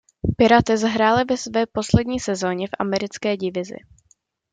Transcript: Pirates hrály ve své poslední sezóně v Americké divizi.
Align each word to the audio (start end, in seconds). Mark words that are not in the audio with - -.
Pirates 0.37 0.81
hrály 0.83 1.23
ve 1.25 1.37
své 1.37 1.65
poslední 1.65 2.19
sezóně 2.19 2.67
v 2.67 2.71
Americké 2.79 3.37
divizi. 3.37 3.75